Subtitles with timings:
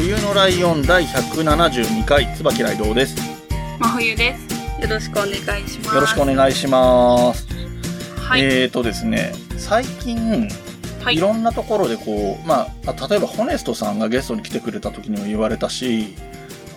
[0.00, 3.16] 冬のライオン第172回、椿ライドウです。
[3.78, 4.80] 真冬です。
[4.80, 5.94] よろしくお願いします。
[5.94, 7.46] よろしくお願いします。
[8.16, 8.40] はい。
[8.40, 10.48] えーとですね、最近、
[11.04, 16.16] はいいろんなところでこう、まあ、あ例えばホネストさんがゲストに来てくれた時にも言われたし、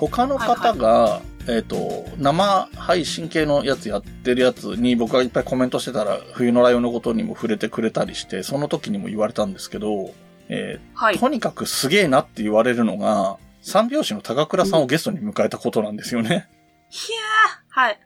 [0.02, 10.14] 他の方が、えっ、と、生配信系のやつやってるやつに僕がいっぱいコメントしてたら、冬のライオンのことにも触れてくれたりして、その時にも言われたんですけど、
[10.50, 11.16] えはい。
[11.16, 16.50] ーとにかくすげえなって言われるのが、三拍子の高倉さんをゲストに迎えたことなんですよね。
[16.90, 18.00] ひゃーはい。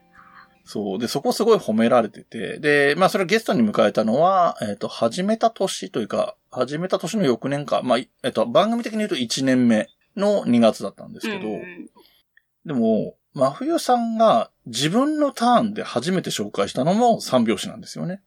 [0.64, 1.00] そう。
[1.00, 2.60] で、そこすごい褒められてて。
[2.60, 7.82] で、まあそれをゲストに迎えたのは、えっ、と、始めた年というか、始めた年の翌年か。
[7.84, 11.90] まあ、いえっ、と、番組的に言うと1年目の2月だったんですけど、うん
[12.66, 18.22] でも、真冬さんが自分のターンで初めて紹介したのも三拍子なんですよね。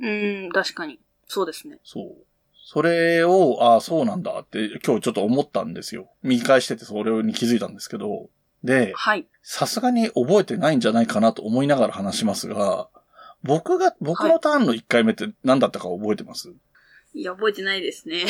[0.00, 0.98] うん、うん確かに。
[1.28, 1.78] そうですね。
[1.84, 2.26] そう。
[2.66, 6.08] それを、ああ、そうなんだって今日ちょっと思ったんですよ。
[6.22, 8.30] 見返しててそれに気づいたんですけど。
[8.64, 9.26] で、はい。
[9.42, 12.88] さすがに覚えてないんじゃないかなと思いながら話しますが、
[13.42, 16.54] 僕が、僕のターンの1回目って何だったか覚えてます、
[17.12, 18.24] いや、覚えてないですね。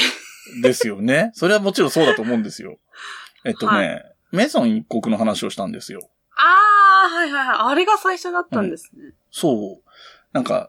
[0.62, 1.30] ですよね。
[1.38, 2.78] それはもちろんそうだと思うんですよ。
[3.44, 6.10] えっとね、はメゾン一国の話をしたんですよ。
[6.36, 7.58] あー、はいはいはい。
[7.70, 9.12] あれが最初だったんですね。
[9.30, 9.90] そう。
[10.32, 10.68] なんか。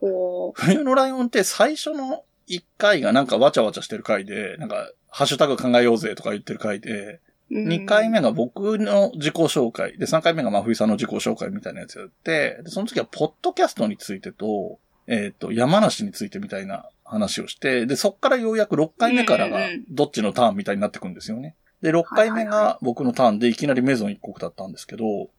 [0.53, 21.55] 冬のライオンって最初の1回がなんかわちゃわちゃしてる回で、なんか、ハッシュタグ考えようぜとか言ってる回で、2回目が僕の自己紹介、で、3回目が真冬さんの自己紹介みたいなやつやって、で、その時はポッドキャストについてと、えっ、と、山梨についてみたいな話をして、で、そっからようやく6回目からがどっちのターンみたいになってくんですよね。
[21.81, 25.29] で、6回目が僕のターンでいきなりメゾン一国だったんですけど、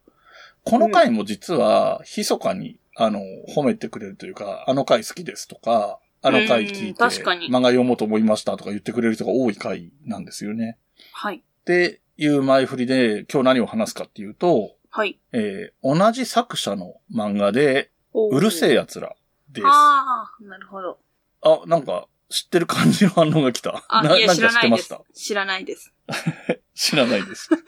[0.65, 3.21] この回も実は、密かに、あの、
[3.55, 10.79] 褒めてくれるというか、あの回好きですとか、あの回聞うんいて、確かに漫画読もうと思いましたとか言ってくれる人が多い回なんですよね。
[11.13, 11.37] はい。
[11.37, 15.19] っていう前振りで、今日何を話すかっていうと、はい。
[15.33, 19.15] えー同じ作者の漫画で、うるせえ奴ら
[19.51, 19.67] です。
[19.67, 20.99] あ、あー、なるほど。
[21.67, 23.85] なんか、知ってる感じの反応が来た。
[23.89, 25.15] あ、ないや、知らないです何か知ってました。
[25.15, 25.93] 知らないです。
[26.75, 27.51] 知らないです。
[27.55, 27.63] はい。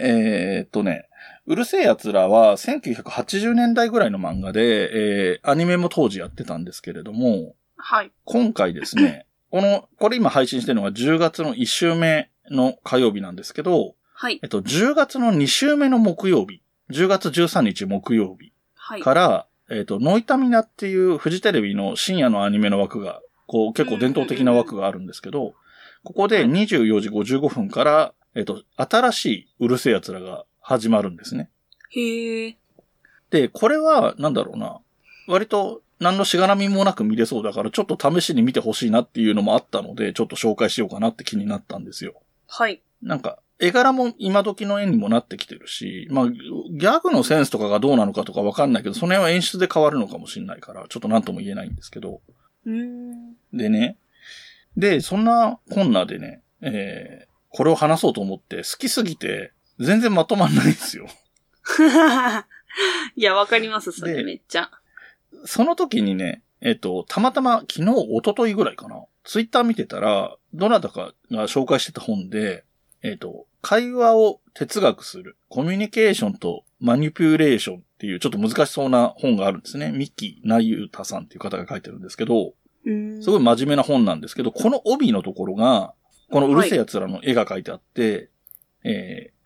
[0.00, 1.08] えーっとね、
[1.48, 8.12] うるせえ奴らは1980年代ぐらいの漫画で、えーアニメも当時やってたんですけれども、はい。
[8.24, 14.46] 今回ですね、 この、これ今配信してるのが10月の1週目の火曜日なんですけど、はいえ。
[14.46, 16.60] っと、10月の2週目の木曜日、
[16.90, 19.00] 10月13日木曜日はい。
[19.00, 25.54] から、えっと、ノイタミナっていうフジテレビの深夜のアニメの枠が、こう結構伝統的な枠があるんですけど、
[26.04, 31.48] ここで24時55分から、えっと、新しいうるせえ奴らが始まるんですね。
[31.92, 32.54] へー。
[33.30, 34.80] で、これは、なんだろうな、
[35.26, 42.20] 割と何のしがらみもなく見れそうだから、ちょっと試しに見てほしいなっていうのもあったので、ちょっと紹介しようかなって気になったんですよ。
[42.46, 42.82] はい。
[43.02, 52.20] なんか、絵柄も今時の絵にもなってきてるし、まあ、ギャグのセンスとかがどうなのかとかわかんないけど、その辺は演出で変わるのかもしれないから、ちょっと何とも言えないんですけど。
[52.66, 53.32] うーん。
[53.54, 53.96] でね。
[54.76, 61.06] で、そんなこんなでね、えー、これを話そうと思って、好きすぎて、全然まとまんないんですよ。
[63.16, 64.70] いや、わかります、そでれめっちゃ。
[65.44, 69.04] その時にね、えっと、たまたま昨日、一昨日ぐらいかな。
[69.24, 72.64] ツイッター見てたら、どなたかが紹介してた本で、
[73.02, 79.92] えっと、会話を哲学する、コミュニケーションとマニピュレーションっていうちょっと難しそうな本があるんですね。
[79.92, 85.94] ミッキー・ナユータさんっていう方が書いてるんですけど、すごい真面目な本なんですけど、この帯のところが、
[86.30, 88.30] このうるせえ奴らの絵が描いてあって、
[88.84, 89.37] えへーー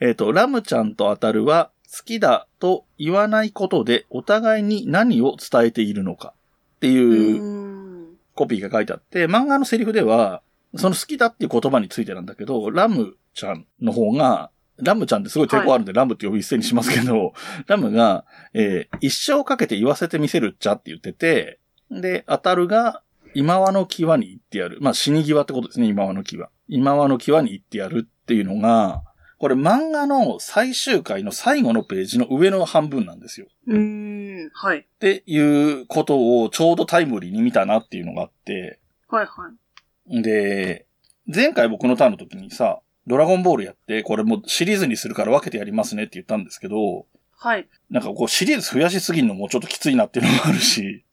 [0.00, 6.34] えっ、と、ラムちゃんと当たるは好きだと言わないことでお互いに何を伝えているのか
[6.76, 7.92] ってういう。
[8.34, 10.42] コピーが書いてあって、漫画のセリフでは、
[10.76, 17.34] その好きだっていう言葉についてなんだけど、ラムちゃんの方が、ラムちゃんってすごい抵抗あるんで、ラムって呼び一斉にしますけど、
[17.68, 18.24] ラムが、
[18.54, 21.58] えー一生かけて言わせてみせるっちゃって言ってて、
[21.90, 23.02] で、当たるが、
[23.34, 24.78] 今和の際に行ってやる。
[24.80, 26.48] まあ、死に際ってことですね、今和の際。
[26.68, 29.02] 今和の際に行ってやるっていうのが、
[29.42, 33.48] これ漫画の最終回の最後のページの上の半分なんですよ。
[33.66, 34.50] うーん。
[34.52, 34.78] はい。
[34.78, 38.78] っていうことをちょうどタイムリーに見たなっていうのがあって、
[39.08, 39.50] はいは
[40.10, 40.22] い。
[40.22, 40.86] で、
[41.26, 47.06] 前回僕のターンの時にさ、ドラゴンボールやって、これもうシリーズにするから分けてやりますねって言ったんですけど、
[47.36, 47.68] はい。
[47.90, 51.04] なんかこうシリーズ増やしすぎるのもちょっときついなっていうのもあるし、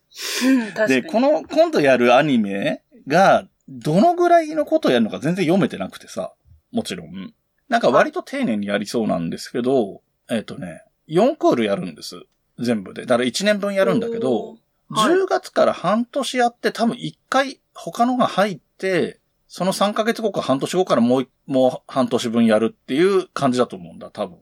[0.45, 1.01] うん、確かに。
[1.01, 6.31] で、この今度やるアニメが、どのぐらいのことやるのか全然読めてなくてさ、
[6.71, 7.33] もちろん。
[7.69, 12.23] なんか割と丁寧にやりそうなんですけど、えっ、とね、4クールやるんです。
[12.59, 13.03] 全部で。
[13.03, 14.59] だから1年分やるんだけど、はい
[14.91, 24.37] 10月から半年やって多分1回他のが入って、その3ヶ月後か半年後からもうい、もう半年分やるっていう感じだと思うんだ、多分。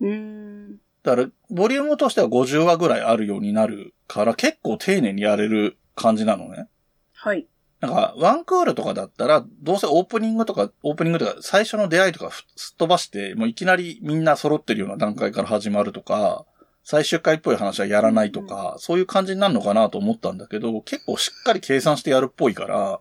[0.00, 0.76] うーん。
[1.02, 6.68] だから、ボリュームとしては50話ぐらいあるようになるから、結構丁寧にやれる感じなのね。
[7.14, 7.46] はい。
[7.80, 16.44] なんか、ワンクールとかだったら、どうせオープニングとか、オープニングとか、最初の出会いとかふすっ飛ばして、もういきなりみんな揃ってるような段階から始まるとか、
[16.84, 23.00] 最終回っぽい話はやらないとか、そういう感じになるのかなと思ったんだけど、結構しっかり計算してやるっぽいから、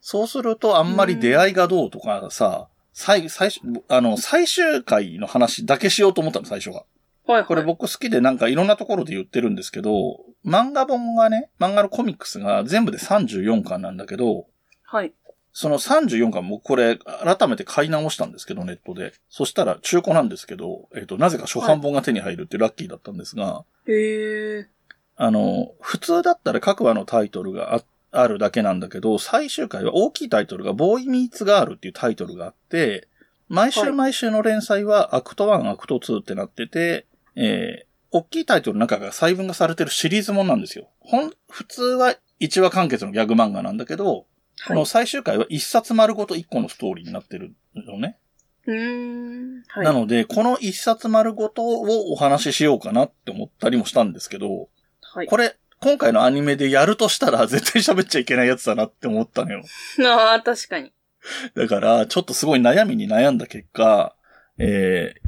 [0.00, 6.84] そうするとあんまり出会いがどうとかさ、最、最初、あの、最終回の話だけしようと思ったの、最初は。
[7.26, 7.44] はい。
[7.44, 14.46] これ僕好きでなんかいろんなところで言ってるんですけど、漫画本がね、漫画のコミックスが全部で34巻なんだけど、
[14.84, 15.12] はい。
[15.52, 19.14] その34巻もこれ改めて買い直したんですけど、ネットで。
[19.28, 24.68] そしたら中古なんですけど、えっ、と、なぜか初版本が手に入るってラッキーだったんですが、へえ。
[25.16, 27.82] あの、普通だったら各話のタイトルがあ
[28.12, 33.08] あるだけなんだけど、最終回は大きいタイトルがボーイミーツガールっていうタイトルがあって、
[33.48, 37.06] 毎週毎週の連載はアクト1、アクト2ってなってて、
[37.36, 40.88] えー、大きいタイトルの中が細分化されてるシリーズもんなんですよ。
[41.00, 44.26] ほん、普通は1話完結のギャグ漫画なんだけど、
[44.66, 48.18] この最終回は1冊丸ごと1個のストーリーになってるのね。
[48.66, 49.62] うーん。
[49.68, 49.84] はい。
[49.84, 54.68] なので、この1冊丸ごとをお話ししようかなって思ったりもしたんですけど、
[55.02, 55.26] はい。
[55.26, 59.62] これ、今回のアニメでやるとしたら 絶対喋っちゃいけないやつだなって思ったのよ。
[60.06, 60.92] ああ、確かに。
[61.54, 64.14] だから、ちょっとすごい悩みに悩んだ結果、
[64.58, 65.25] えー、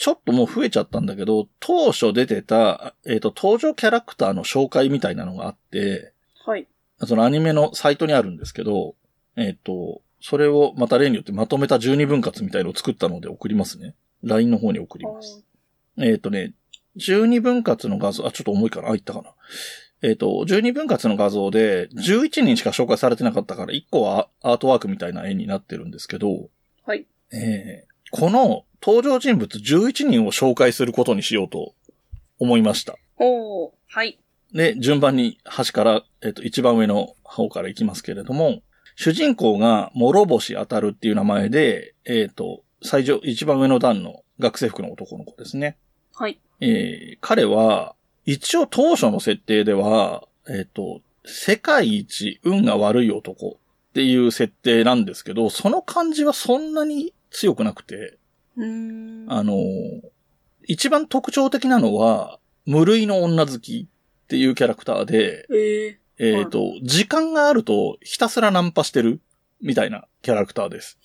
[0.00, 6.14] ちょっともう増えちゃったんだけど、当初出てた、えっ、と、登場キャラクターの紹介みたいなのがあって、
[6.46, 6.66] はい。
[7.04, 8.94] そのアニメのサイトにあるんですけど、
[9.36, 13.94] えっ、と、それをまた例によってまとめた12分割みたいのを作ったので送りますね。
[14.22, 15.44] LINE の方に送ります。
[15.98, 16.54] えっ、とね、
[16.96, 19.34] 12分割の画像、あ、ちょっと重いかなあ、いったかな。
[20.00, 26.48] えっ、と、12分割の画像で11人しか紹介されてなかったから、1個はアートワークみたいな絵になってるんですけど、
[26.86, 27.04] はい。
[27.32, 31.74] えーこの登場人物11人を紹介することにしようと
[32.38, 32.96] 思いました。
[33.18, 33.70] おー。
[33.88, 34.18] はい。
[34.52, 38.62] で、順番に端から、えっ、と、一番上の方からいきますけれども、
[38.96, 45.76] 主人公が諸星当たるっていう名前で、えっ、と、最上、一番上の段の学生服の男の子ですね。
[46.14, 46.40] はい。
[46.60, 47.94] えー彼は、
[48.26, 53.58] 一応当初の設定では、えっ、と、世界一運が悪い男
[53.90, 58.18] っていう設定なんですけど、その感じはそんなに強くなくて、
[58.56, 59.26] うーん。
[59.28, 59.54] あの、
[60.64, 63.88] 一番特徴的なのは、無類の女好き
[64.24, 69.20] っていうキャラクターで、えええっ、と、時間があるとひたすらナンパしてる
[69.62, 70.98] みたいなキャラクターです。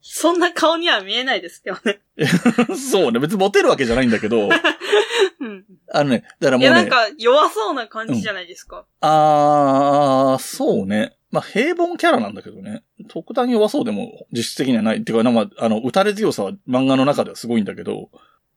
[0.00, 2.00] そんな顔には見えないですけどね。
[2.76, 4.48] そうね、別にモテるわけじゃないんだけど、
[5.40, 5.64] うん。
[5.92, 8.86] あのね、だからいや、なんもうね、か弱そうな感じじゃないですか。
[9.00, 11.15] あー、そうね。
[11.30, 12.82] まあ、平凡キャラなんだけどね。
[13.08, 14.98] 特段弱そうでも実質的にはない。
[14.98, 18.10] っていうか、まあ、あの、打たれ強さは漫画の中ではすごいんだけど、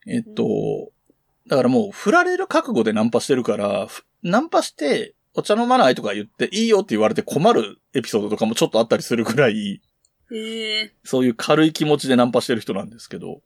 [0.08, 0.91] えっと、
[1.48, 9.82] だからもう、振られる覚悟でナンパしてるから、ふナンパして、お茶飲まないとか言って、いいよって言われて困るエピソードとかもちょっとあったりするぐらい、
[10.32, 13.41] ええそういう軽い気持ちでナンパしてる人なんですけど、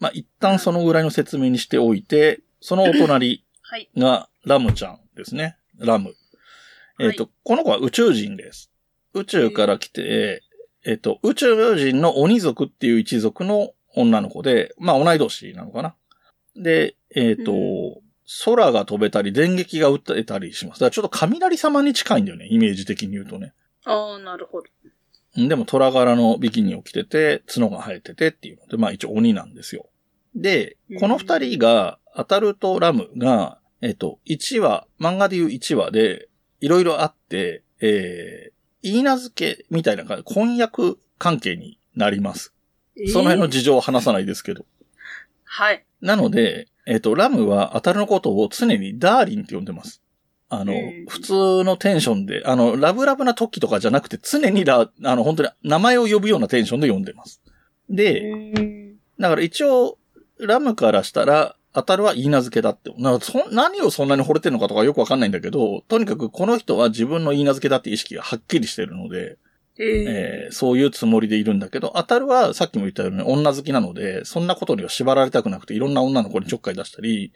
[0.00, 3.88] まあ、一旦そのぐらいの説明にしておいて、そのお隣はい。
[3.96, 5.56] がラムちゃんですね。
[5.78, 6.14] ラム。
[7.00, 8.70] えっ、と、この子は宇宙人です。
[9.14, 10.42] 宇宙から来て、
[10.84, 15.94] えっ、と、宇宙人の鬼族っていう一族の女の子で、まあ同い年なのかな。
[16.56, 18.02] で、えっ、と、う
[18.44, 20.80] 空が飛べたり、電撃が撃てたりします。
[20.80, 23.52] だからちょっと雷様に近いんだよね、イメージ的に言うとね。
[23.84, 24.68] ああ、なるほど。
[25.48, 29.86] でも虎柄のビキニを着てて、角が生えててっていうので、まあ一応鬼なんですよ。
[30.34, 36.28] で、この二人が、アタルとラムが、えっと、1話、漫画でいう1話で、
[36.60, 38.52] いろいろあって、えー、
[38.82, 42.52] 言い名付けみたいな感じ、婚約関係になります。
[43.12, 44.64] その辺のええ事情は話さないですけど。
[45.44, 45.84] はい。
[46.00, 50.02] なので、えっと、ラムはアタルのことを常にダーリンって呼んでます。
[50.52, 51.32] あのうん、普通
[51.64, 57.40] のテンションで、あの、ラブラブな時とかじゃなくて、常にラ、あの、本当に名前を呼ぶようなテンションで呼んでます。
[57.88, 58.96] で、うん。
[59.20, 59.96] だから一応、
[60.40, 62.92] ラムからしたら、当たるは言い名付けだって。
[62.98, 69.38] なそ何をそんなに惚れてるのかとかよくわかんないんだけど、とにかくこの人は自分の言い名付けだって意識がはっきりしてるので、
[69.78, 77.32] えーえーそういうつもりでいるんだけど、当たるはさっきも言ったように女好きなので、そんなことには縛られたくなくていろんな女の子にちょっかい出したり、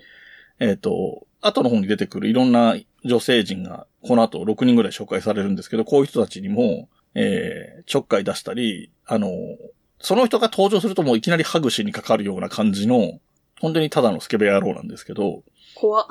[0.58, 9.28] えっ、と、後の方に出てくるいろんな女性陣が、この後6人ぐらい紹介されるんですけど、こういう人たちにも、えーちょっかい出したり、あの、
[10.00, 13.20] その人が登場するともういきなりハグしにかかるような感じの、
[13.64, 15.42] 本当にただのスケベ野郎なんですけど、
[15.74, 16.06] 怖っ。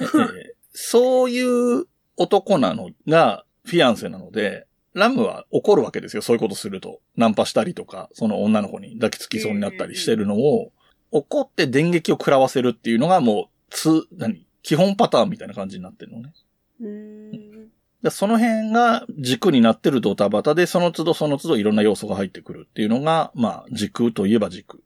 [0.00, 1.86] ええそういう
[2.16, 7.00] 男なのがフィアンセなので、ラムは怒るわけですよ、そういうことすると。
[7.16, 10.72] ナンパしたりとか、その女の子に抱きつきそうになったりしてるのを、
[11.10, 16.32] 怒って電撃を食らわせるっていうのがもう、つ、何基本パターンみたいな感じになってるのね。
[16.80, 17.68] うーん。
[18.02, 24.82] でその辺が軸になってるドタバタで、その都度その都度いろんな要素が入ってくるっていうのが、まあ、軸といえば軸。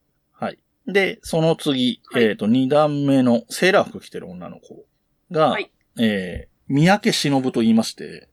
[0.88, 0.94] はい。
[0.94, 4.84] で、その次、はいえっ、と、二段目のセーラー服着てる女の子
[5.30, 8.28] が、はいえー、三宅忍と言いまして、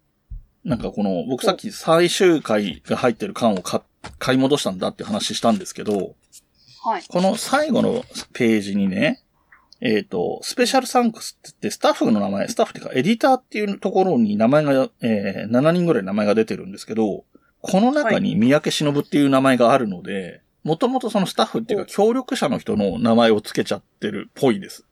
[0.64, 3.82] なんかこの、僕さっき最終回が入ってる缶を買
[4.20, 6.16] 買い戻したんだって話したんですけど、
[6.84, 7.04] はい。
[7.08, 9.24] この最後のページにね、
[9.82, 17.26] えっ、と、スペシャルサンクスって言って、スタッフの名前、スタッフっていうか、エディターっていうところに名前が、えー7人ぐらい名前が出てるんですけど、
[17.62, 24.84] この中に三宅忍っていう名前があるので、もともとそのスタッフっていうか、協力者の人の名前を付けちゃってるっぽいです。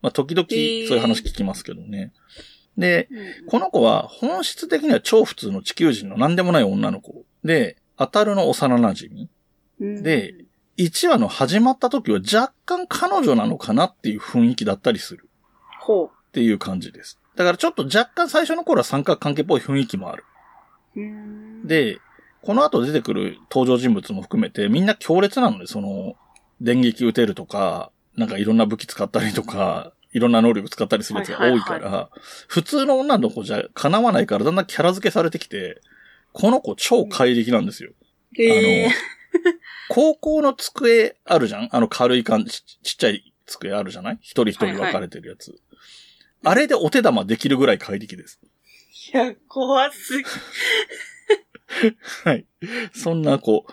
[0.00, 2.12] まあ、時々そういう話聞きますけどね。
[2.78, 3.10] で、
[3.46, 7.24] この子は本質的には超普通の地球人の何でもない女の子。
[7.44, 9.28] で、当たるの幼馴染。
[9.80, 10.02] うん。
[10.02, 10.34] で、
[10.78, 15.28] 1話の始まった時は若干彼女なのかなっていう雰囲気だったりする。
[15.80, 17.20] ほっていう感じです。
[17.36, 20.24] だからちょっと若干最初の頃は三角関係っぽい雰囲気もある。
[21.64, 21.98] で、
[22.48, 26.16] この後出てくる登場人物も含めてみんな強烈なので、その、
[26.62, 35.82] 電撃撃てるとか、なんかいろんな武器使ったりとか、いろんな能力使ったりするやつが多いから、はい普通の女の子じゃ叶わないからだんだんキャラ付けされてきて、
[36.32, 37.90] この子超怪力なんですよ。
[38.38, 38.90] へー
[39.90, 41.68] 高校の机あるじゃん？
[41.70, 44.18] あの軽い感じ、ちちっちゃい机あるじゃない？
[44.22, 45.54] 一人一人分かれてるやつ。
[46.42, 48.40] あれでお手玉できるぐらい怪力です。
[49.12, 50.24] いや、怖すぎ。
[52.24, 52.46] はい。
[52.92, 53.66] そんな子。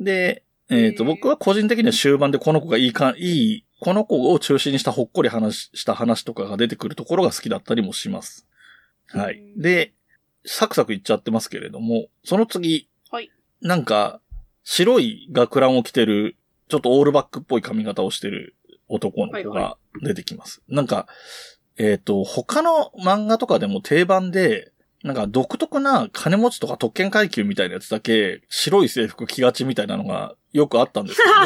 [0.00, 8.46] で、えっ、ー僕は個人的には終盤でこの子がいいか、いい、この子を中心にしたほっこり話した話とかが出てくるところが好きだったりもします。
[9.08, 9.38] はい。
[9.38, 9.92] うんで、
[10.46, 13.30] サクサクいっちゃってますけれども、その次、はい。
[13.62, 14.20] なんか、
[14.62, 16.36] 白い学ランを着てる、
[16.68, 18.56] ちょっとオールバックっぽい髪型をしてる
[18.88, 20.62] 男の子はいが出てきます。
[20.68, 21.06] なんか、
[21.76, 24.72] えっ、と、他の漫画とかでも定番で、
[25.04, 31.44] なんか独特な金持ちとか特権階級みたいなやつだけ白い制服着がちみたいなのがよくあったんですけど ね。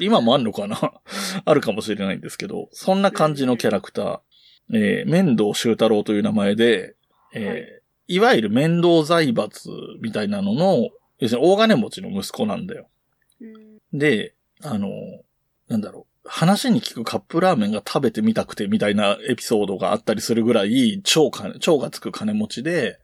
[0.00, 0.76] 今もあんのかな？
[1.44, 4.20] あるかもしれないんですけど、そんな感じのキャラクター、
[4.74, 6.96] えー、面倒修太郎という名前で、
[7.32, 8.20] えーい。
[8.20, 9.68] わゆる面倒財閥
[10.00, 12.88] みたいなのの、要するに大金持ちの息子なんだよ。
[13.40, 13.44] う
[13.96, 13.98] ん。
[13.98, 14.88] で、あの、
[15.68, 22.98] なんだろう、話に聞くカップラーメンが食べてみたくてみたいなエピソードがあったりするぐらい、超金、超がつく金持ちで、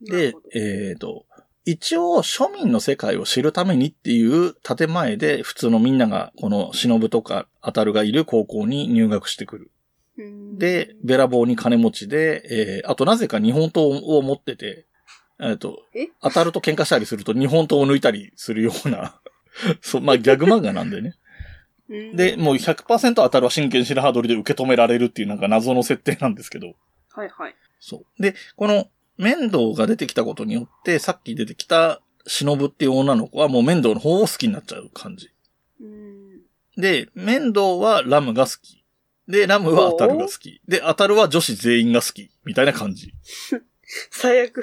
[0.00, 1.24] でえっ、と、
[1.64, 9.70] 一応庶民の世界を知るためにっていう建前で普通のみんながこの忍とか当たるがいる高校に入学してくる。
[10.18, 14.86] うんで、べらぼうに金持ちで、えーあとなぜか日本刀を持ってて、
[15.40, 19.20] えっ、とえ、当たると喧嘩したりすると日本刀を抜いたりするような、
[19.82, 21.14] そう、まあギャグ漫画なんでね。
[21.88, 26.74] うんで、もう100%当たるは真剣白羽取りで受け止められるっていうなんか謎の設定なんですけど。
[27.12, 27.54] はいはい。
[27.78, 28.22] そう。
[28.22, 28.88] で、この
[29.18, 35.30] 面倒が出てきたことによって、さっき出てきた忍っていう女の子はもう面倒の方を好きになっちゃう感じ。
[35.80, 36.16] うん
[36.76, 38.84] で、面倒はラムが好き。
[39.28, 40.60] で、ラムは当たるが好き。
[40.68, 42.30] で、当たるは女子全員が好き。
[42.44, 43.12] みたいな感じ。
[44.10, 44.62] 最悪。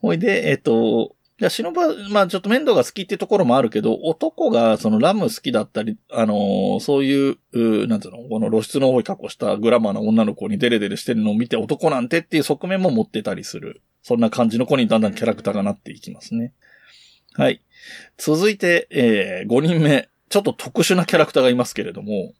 [0.00, 13.82] ほいで、えっ、と、じゃ、忍は、まあちょっと面倒が好きってところもあるけど、男がそのラム好きだったり、あのーそういう、うなんていうの、この露出の多い格好したグラマーな女の子にデレデレしてるのを見て男なんてっていう側面も持ってたりする。
[14.02, 16.52] そんな感じの子にだんだんキャラクターがなっていきますね。
[17.32, 17.60] はい。
[18.16, 20.08] 続いて、えー、5人目。
[20.28, 22.32] ちょっと特殊なキャラクターがいますけれども、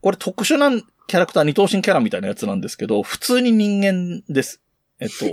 [0.00, 4.60] これ特殊なキャラクター、二等身キャラみたいなやつなんですけど、普通に人間です。
[5.00, 5.26] えっと、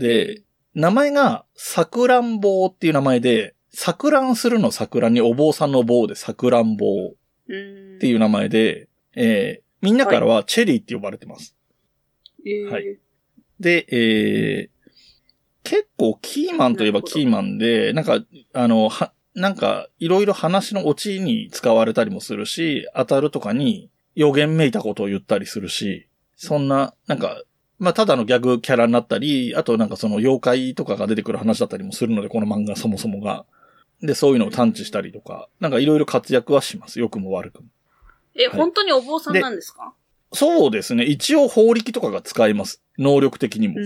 [0.00, 0.42] で、
[0.76, 7.16] 名前が、さくらんぼうっていう名前で、さくらんするの桜にお坊さんの棒でさくらんぼう
[7.48, 7.96] うん。
[7.96, 11.56] っていう名前で、えー、みんなからはチェリーって呼ばれてます。
[12.44, 12.98] えーはい
[13.58, 14.90] で、えー、
[15.62, 26.06] 結構キーマンといえばキーマンで、なんか、あの、は、なんか、いろいろ話のオチに使われたりもするし、当たるとかに予言めいたことを言ったりするし、
[26.36, 27.42] そんな、なんか、
[27.78, 33.44] まあ、ただのギャグキャラになったり、あとなんかその妖怪とかが出てくる話だったりもするので、この漫画そもそもが。
[34.02, 37.00] で、そういうのを探知したりとか、なんかいろいろ活躍はします。
[37.00, 37.68] 良くも悪くも。
[38.34, 39.94] え、本当にお坊さんなんですか？
[40.32, 41.04] そうですね。
[41.04, 42.82] 一応法力とかが使えます。
[42.98, 43.76] 能力的にも。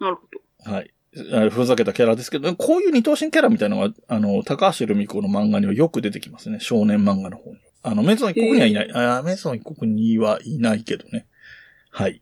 [0.00, 0.22] なるほ
[0.64, 0.72] ど。
[0.72, 0.92] はい。
[1.32, 6.58] あふざけたキャラですけど、こういう二等身キャラみたいなのが、あの、高橋留美子の漫画にはよく出てきますね。
[6.60, 7.58] 少年漫画の方に。
[7.82, 8.92] あの、メゾン一国にはいない。
[8.92, 11.26] あメゾン一国にはいないけどね。
[11.90, 12.20] はい。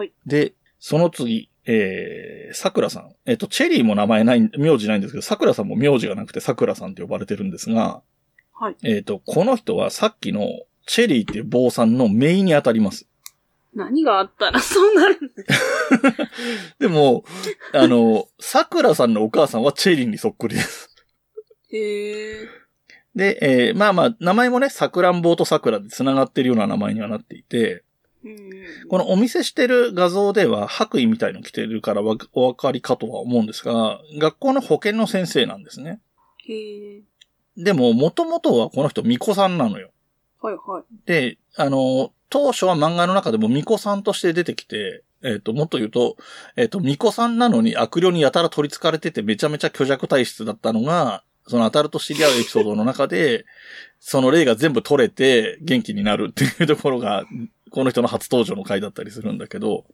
[0.00, 0.12] はい。
[0.24, 3.14] で、その次、えー、桜さん。
[3.26, 8.00] えっ、と、チェリーも名前ない、名字ないんですけど、桜さんも名字がなくて桜さんって呼ばれてるんですが、
[8.54, 8.76] はい。
[8.82, 10.48] えっ、と、この人はさっきの
[10.86, 13.06] チェリーっていう坊さんのメインに当たります。
[13.74, 17.24] 何があったらそうなるんです でも、
[17.74, 20.88] あの、桜さんのお母さんはチェリーにそっくりです。
[21.70, 22.48] へえ。
[23.14, 27.82] で、えーまあまあ、名前もね、さくらんぼうと桜で繋がってるような名前にはなっていて、うん。
[28.88, 36.00] このお見せしてる画像では白衣みたいの着てるからわお分かりかとは思うんですが、学校の保健の先生なんですね。
[36.46, 37.02] へえ。
[37.56, 39.90] でも、もともとはこの人、巫女さんなのよ。
[40.40, 40.84] はいはい。
[41.06, 46.16] で、あの、当初は漫画の中でも巫女さんとして出てきて、えっ、と、もっと言うと、
[46.56, 53.44] えっ、と、巫女さんなのに悪霊にやたら取り憑かれててめちゃめちゃ虚弱体質だったのが、その当たると知り合うエピソードの中で、
[53.98, 57.24] その霊が全部取れて元気になるっていうところが、
[57.70, 59.84] この人の初登場の回だったりするんだけど、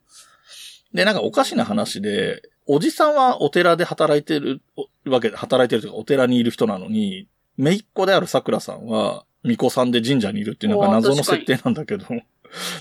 [0.92, 4.62] で、なんかおかしな話で、おじさんはお寺で働いてる
[5.04, 7.28] わけで、働いてるというかお寺にいる人なのに、
[7.59, 12.06] 姪っ子である桜さんは、巫女さんで神社にいるっていうなんか謎の設定なんだけど、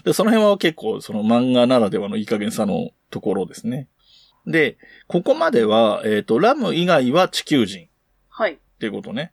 [0.04, 3.88] で、その辺は結構その漫画ならではのいい加減さのところですね。
[4.48, 7.88] で、ここまでは、えっ、と、ラム以外は地球人
[8.30, 8.54] はい。
[8.54, 9.32] っていうことね。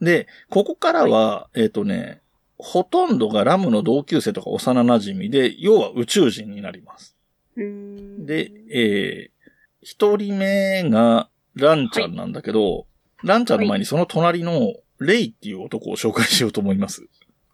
[0.00, 2.20] で、ここからは、えっ、とね、
[2.58, 7.16] ほとんどがラムの同級生とか幼馴染で、要は宇宙人になります。
[7.56, 9.48] で、えー、
[9.80, 12.86] 一人目がランちゃんなんだけど、
[13.22, 17.06] ランちゃんの前にその隣のレイっていう男を紹介しようと思います。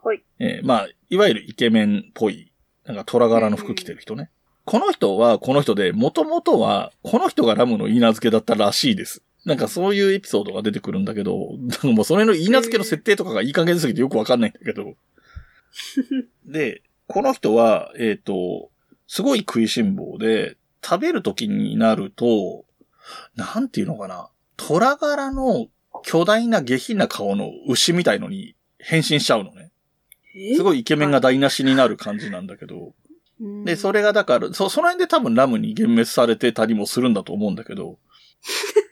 [0.02, 0.22] はい。
[0.38, 2.52] えーまあ、いわゆるイケメンっぽい、
[2.84, 4.30] なんか虎柄の服着てる人ね。
[4.64, 9.22] この人はこの人で、もともとは、この人がラムの言い名付けだったらしいです。
[9.44, 11.36] なんかそういうエピソードが出てくるんだけど、
[11.82, 14.94] もうそれの言い名付けの設定とかがいい加減すぎてよくわかんないんだけど。
[16.44, 18.70] で、この人は、えっ、と、
[19.06, 22.64] すごい食いしん坊で、食べる時になると、
[23.34, 25.68] なんていうのかな、虎柄の
[26.02, 29.70] 巨大な下品な顔の牛みたいのに変身しちゃうのね。
[30.32, 30.58] すい。
[30.58, 32.94] ごいイケメンが台無しになる感じなんだけど。
[33.64, 34.00] で、それ。
[34.00, 37.98] れがだから、そ、その辺で多分ラムに幻滅されてたりもするんだと思うんだけど。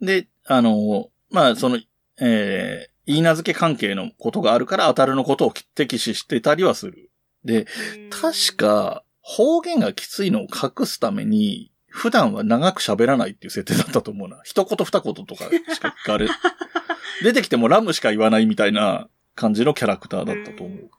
[0.00, 1.78] で、あの、まあ、その、
[2.20, 7.10] えー、言い名付け関係のことがあるから当たるのことを敵視してたりはする。
[7.44, 7.66] で、
[8.10, 14.40] 確か、方言がきついのを隠すために、普段は長く喋らないっていう設定だったと思うな。
[14.44, 16.28] 一言二言とかしか聞かれ、
[17.22, 20.90] 出てきてもラムしか言わないみたいな感じのキャラクターだったと思う。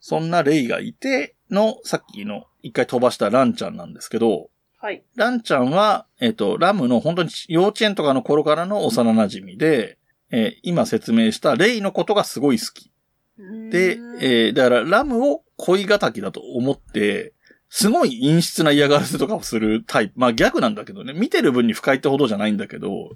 [0.00, 4.50] そんなレイがいての、さっきの一回飛ばしたランちゃんなんですけど、
[4.82, 5.04] はい。
[5.14, 9.98] ランちゃんは、えっ、と、ラムの本当に幼稚園とかの頃からの幼馴染で、
[10.30, 12.90] えー今説明したレイのことがすごい好き。
[13.70, 17.34] で、えーだからラムを恋敵だと思って、
[17.68, 20.14] すごい陰湿な嫌がらせとかをするタイプ。
[20.16, 21.12] まあギャグなんだけどね。
[21.12, 23.10] 見てる分に不快ってほどじゃないんだけど。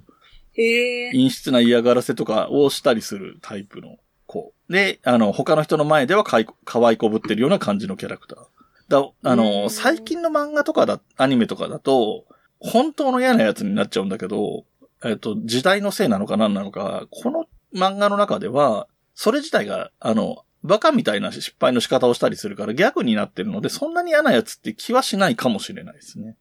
[1.13, 3.97] 陰湿な嫌がらせとかをしたりするタイプの
[4.27, 4.53] 子。
[4.69, 8.54] で、あの、他の人の前ではかい可愛いこぶってるような感じのキャラクター。
[8.87, 12.25] だあうの、ん最近の漫画とかだ、アニメとかだと、
[12.59, 14.65] 本当の嫌なやつになっちゃうんだけど、
[15.03, 26.37] えっと、時代のせいなのか何なのか、この漫画の中では、それ自体が、あの、バカみたいな失敗の仕方をしたりするからギャグになってるので、そんなに嫌なやつって気はしないかもしれないですね。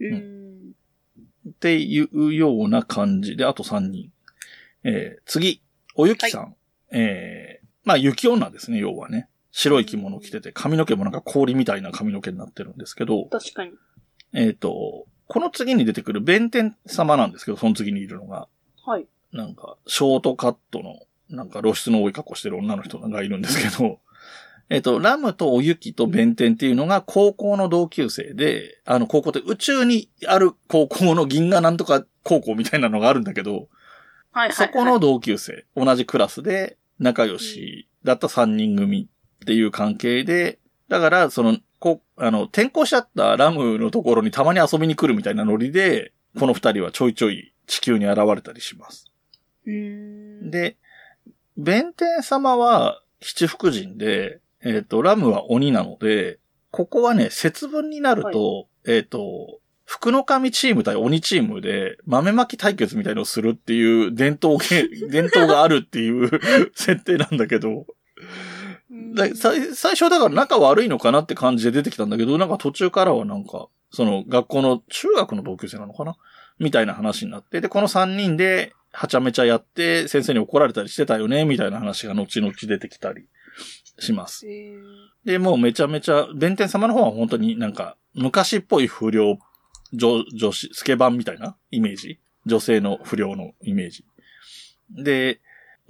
[0.00, 0.72] うん。
[1.48, 4.10] っていうような感じで、あと3人。
[4.84, 5.62] えー次、
[5.94, 6.54] おゆきさん。
[6.90, 9.28] えーまあ、雪女ですね、要はね。
[9.52, 13.72] 白い着物着てて、髪の毛もなんか氷みたいな髪の毛になってるんですけど、確かに。
[14.32, 18.48] えっ、と、この次に出てくる弁天様なんですけど、その次にいるのが、
[18.84, 19.06] はい。
[19.32, 24.00] なんか、ショートカットの、なんか露出の多い格好してる女の人がいるんですけど、
[24.70, 33.68] えっと、ラムとおゆきと弁天っていうのが高校の同級生で、あの、高校って宇宙にある高校の銀河なんとか高校みたいなのがあるんだけど、
[34.30, 34.52] はいはい。
[34.52, 39.08] そこの同級生、同じクラスで仲良しだった3人組
[39.42, 49.10] っていう関係で、だから、その、こう、あの、転校しちゃったラムのところにたまに遊びに来るみたいなノリで、この二人はちょいちょい地球に現れたりします。
[49.64, 50.76] で、
[51.56, 56.38] 弁天様は七福神で、えっ、と、ラムは鬼なので、
[56.70, 66.30] ここはね、節分になると、えっ、と、福の神チーム対鬼チームで豆まき対決みたいのをするっていう伝統芸、 伝統があるっていう
[66.74, 68.24] 設定なんだけど、だ
[69.34, 76.16] 最最初だから仲悪いのかなって感じで出てきたんだけど、なんか途中からはなんか、その学校の中学の同級生なのかな？
[76.58, 83.26] みたいな話になって、で、この3人ではちゃめちゃやって先生に怒られたりしてたよね、みたいな話が後々出てきたり
[83.98, 84.46] します。
[84.46, 84.82] えー。
[85.24, 89.38] で、もうめちゃめちゃ、弁天様の方は本当になんか、昔っぽい不良、
[89.94, 92.18] 女、女子、スケバンみたいなイメージ？
[92.44, 94.04] 女性の不良のイメージ。
[94.90, 95.40] で、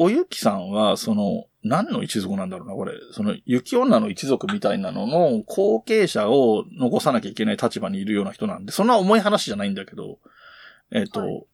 [0.03, 2.95] おゆきさんは、その、何の一族なんだろうな、これ。
[3.13, 10.19] その、雪女の一族みたいなのの後継者を残さなきゃいけない立場にいるような人なんで、そんな重い話じゃないんだけど、
[10.91, 11.45] えっ、と、はい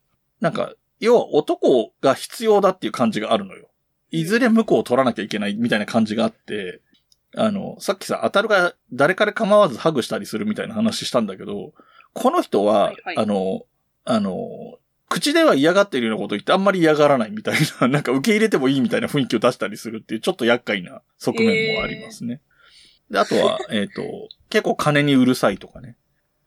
[0.41, 3.69] なんか、要は男が必要だっていう感じがあるのよ。
[4.11, 6.81] いずれ向こうを取らなきゃいけないみたいな感じがあって、
[7.37, 11.73] あの、さっきさ、当たるが誰から構わずハグしたりするみたいな話したんだけど、
[12.15, 13.67] この人は、はいはいあの、
[14.05, 14.79] あの、
[15.09, 22.41] 口では嫌がってるようなこと言ってあんまり嫌がらないみたいな、なんか受け入れてもいいみたいな雰囲気を出したりするっていうちょっと厄介な側面もありますね。
[23.11, 24.03] で、あとは、えっ、と、
[24.51, 25.97] 結構金にうるさいとかね。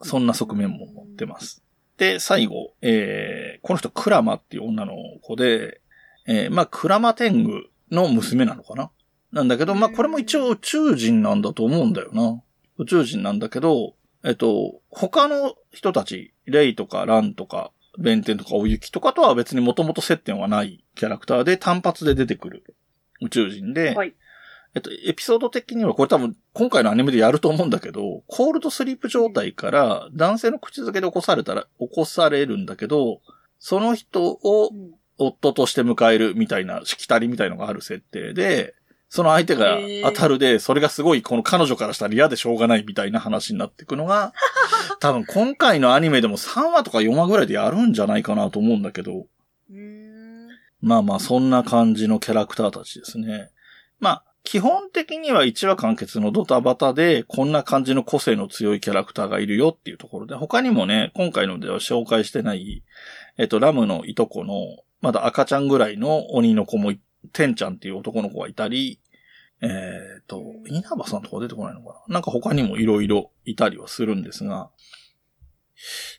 [0.04, 1.63] そんな側面も持ってます。
[1.97, 5.82] で、最後、えー、この人、クラマっていう女の子で、
[6.28, 8.89] えー、まあ、クラマ天狗の娘なのかな？
[9.32, 12.41] なんだけど、まあ、これも一応宇宙人なんだと思うんだよな。
[12.78, 13.93] 宇宙人なんだけど、
[14.24, 22.63] えっと、他の人たち、レイとかランとか、ベンテンとかお雪とかとは別にもともと接点はないキャラクターで単発で出てくる
[23.21, 24.13] 宇宙人で、はい。
[24.73, 33.19] えっと、エピソード的にはこれ多分今回のアニメでやると思うんだけど、コールドスリープ状態から男性の口づけで起こされたら、起こされるんだけど、
[33.60, 38.73] その人をうん夫として迎えるみたいな、しきたりみたいのがある設定で、
[39.13, 44.34] その相手が当たるで、それがすごいこの彼女からしたら嫌でしょうがないみたいな話になっていくのが、
[45.02, 49.28] 多分今回のアニメでも3話とか4話ぐらいでやるんじゃないかなと思うんだけど。
[50.80, 53.52] まあまあ、そんな感じのキャラクターたちですね。
[54.00, 62.82] まあ、基本的には1話完結のドタバタで、こんな感じの個性の強いキャラクターがいるよっていうところで、他にもね、今回のでは紹介してない、
[63.38, 64.56] えっと、ラムのいとこの、
[65.02, 68.99] まだ赤ちゃんぐらいの鬼の子もい、テンちゃんっていう男の子がいたり、
[69.62, 69.67] え
[70.21, 72.15] っ、と、稲葉さんとか出てこないのかな？
[72.15, 74.69] なんか他にもいろいろいたりはするんですが、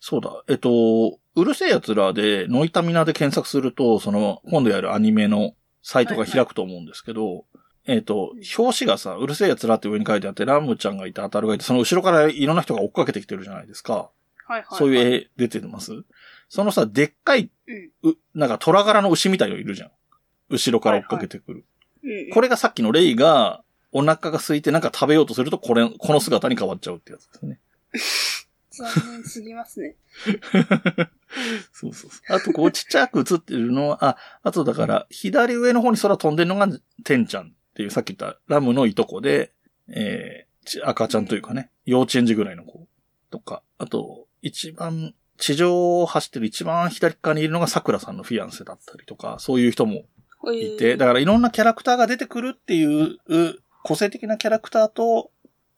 [0.00, 7.44] そうだ、えっと、うるせえ奴らで、ノイタミナで検索すると、その、今度やるアニメのサイトが開くと思うんですけど、
[7.84, 14.10] えっと、表紙がさ、うるせえ奴らって上に書いてあって、ラムちゃんがいて、当たるがいて、その後ろからいろんな人が追っかけてきてるじゃないですか。
[14.46, 14.64] はいはい。
[14.72, 15.14] そういうう。
[15.14, 15.92] 絵出てます？
[16.48, 17.50] そのさ、でっかい、
[18.04, 18.10] うん。
[18.10, 19.90] う、なんか虎柄の牛みたいのいるじゃん。
[20.52, 21.56] 後ろから追っかけてくる。
[21.56, 21.62] うん
[22.32, 23.62] これがさっきのレイが、
[23.92, 27.60] お腹が空いてなんか食べようとすると、これ、この姿に変わっちゃうってやつですね。
[28.72, 29.96] 残念すぎますね。
[31.72, 32.34] そうそうそう。
[32.34, 36.66] あと、こうちっちゃく映ってるのは、あ、あとだから、左上の方に空飛んでるのが、
[37.04, 39.52] テンちゃんっていう、さっき言ったラムのいとこで、
[39.88, 42.86] えーち、赤ちゃんというかね、幼稚園児ぐらいの子
[43.30, 50.04] とか、あと、一番、地上を走ってる一番左側にいるのが桜さんのフィアンセだったりとか、そういう人も
[50.50, 55.30] いて、だからいろんなキャラクターが出てくるっていう、う個性的なキャラクターと、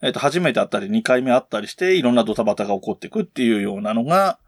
[0.02, 4.38] えっ、と、初めて会ったり2回目会ったりして、いろんなドタバタが起こっていくっていうようなのが、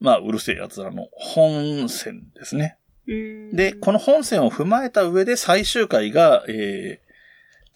[0.00, 2.76] まあ、うるせえ奴らの本線ですね。
[3.08, 7.00] うんで、この本線を踏まえた上で最終回が、え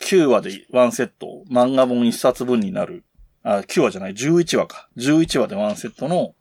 [0.00, 3.04] ー、9話でワンセット、漫画本1冊分になる。
[3.42, 4.88] あ、9話じゃない、11話か。
[4.96, 6.34] 11話でワンセットの、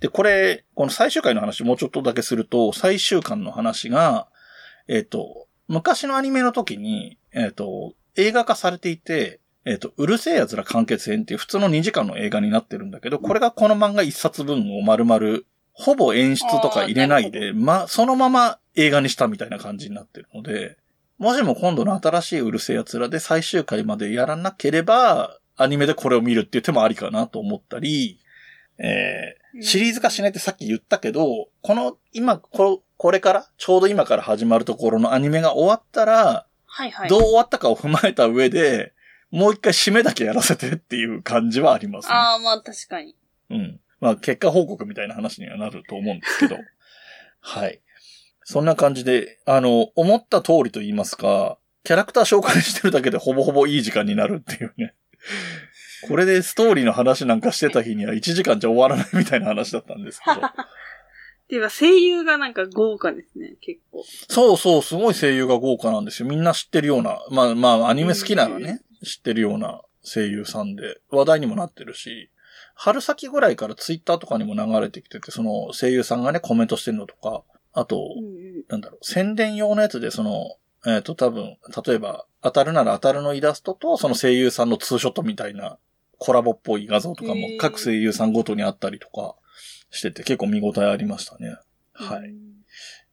[0.00, 4.28] で、これ、この最終回の話もうちょっとだけすると、最終巻の話が、
[4.88, 15.40] えっ、と、昔のアニメの時に、えっ、と、映画化されていて、えっ、と、うるせえ奴ら完結編っていう普通の2時間の映画になってるんだけど、これがこの漫画1冊分を丸々、
[15.72, 20.78] ほぼ演出とか入れないで、ま、そのまま映画にしたみたいな感じになってるので、
[21.18, 28.20] もしも今度の新しいうるせえ奴らで最終回までやらなければ、アニメでこれを見るっていう手もありかなと思ったり、
[28.78, 37.08] えー、シリーズ化しないってさっき言ったけど、この、今、ここれから、ちょうど今から始まるところのアニメが終わったら、はいはい。
[37.08, 38.92] どう終わったかを踏まえた上で、
[39.30, 42.14] もう一回締めだけやらせてっていう感じはありますね。
[42.14, 43.16] ああ、まあ確かに。
[43.50, 43.80] うん。
[44.00, 46.56] まあ、結果報告みたいな話にはなると思うんですけど。
[47.40, 47.80] はい。
[48.44, 54.94] そんな感じで、あの、思った通りと言いますか、キャラクター紹介してるだけでほぼほぼいい時間になるっていうね。
[56.08, 60.40] これでストーリーの話なんかしてた日には1時間じゃ終わらないみたいな話だったんですけど。
[61.46, 64.04] っていうか声優がなんか豪華ですね、結構。
[64.28, 66.28] そうそう、すごい声優が豪華なんですよ。
[66.28, 72.30] みんな知ってるような、まあまあ、アニメ好きならね、知ってるような声優さんで、話題にもなってるし、
[72.74, 78.64] 春先ぐらいからツイッターとかにも流れてきてて、その声優さんがね、コメントしてるのとか、あと、うんうん。
[78.68, 85.78] なんだろう、宣伝用のやつで、その、えっ、と、多分、例えば、当たるなら当たるのイラストと、その声優さんのツーショットみたいな、
[86.18, 89.34] コラボっぽい画像とかも各声優さんごとにあったりとか
[89.90, 91.56] してて、結構見応えありましたね。
[91.94, 92.28] はい。
[92.28, 92.36] うん。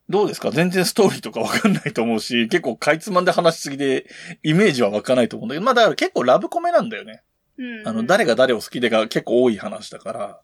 [0.09, 0.51] どうですか？
[0.51, 4.05] 全然ストーリーとかわかんないと思うし、 結構かいつまんで話しすぎで、
[4.43, 7.23] イメージはわかんないと思うんだけど、まあだから結構ラブコメなんだよね。
[7.57, 7.87] うん。
[7.87, 10.39] あの、誰が誰を好きでが結構多い話だから、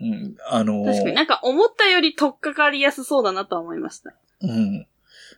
[0.00, 4.14] うん、あのー確かになんか思ったより取っかかりやすそうだなとは思いました。
[4.40, 4.86] うん。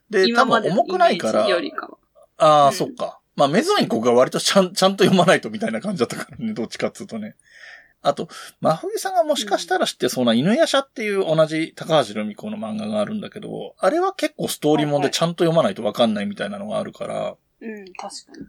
[0.09, 1.98] で、までの分重くないからよりかは。
[2.38, 3.20] ああ、うんそっか。
[3.37, 7.35] まあ、メゾイン国が割とちゃん、ちゃんと読まないとみたいな感じだったからね、どっちかっつうとね。
[8.04, 8.28] あと、
[8.60, 18.46] 真冬さんがもしかしたら知ってそうな犬夜叉っていう同じ高橋留美子の漫画があるんだけど、あれは結構ストーリーもんでちゃんと読まないとわかんないみたいなのがあるから、うん、確かに。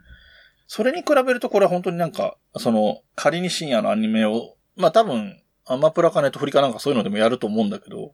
[0.68, 8.14] それに比べるとこれは本当になんか、その、仮に深夜のアニメを、まあ多分、アマプラかネットフリかなんかそういうのでもやると思うんだけど、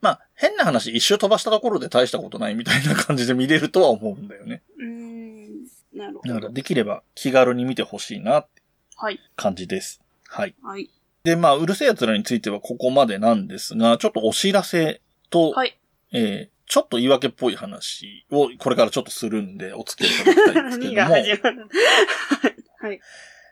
[0.00, 4.62] まあ変な話一周飛ばしたところで大したことないみたいな感じで見れるとは思うんだよね。
[4.78, 6.52] うーん、なるほだからど。
[6.52, 8.62] できれば気軽に見てほしいなって
[8.96, 9.20] はい。
[9.36, 10.00] 感じです。
[10.30, 10.54] はい。
[10.62, 10.88] はい。
[11.24, 15.78] で、まあ、うるせえ奴らについてはここまでなんですが、ちょっとお知らせと、はい。
[16.12, 21.66] えーちょっと言い訳っぽい話をこれからちょっとするんで、お付き合いいただきたいんですけ何ども、 が始まる
[22.78, 23.00] はい。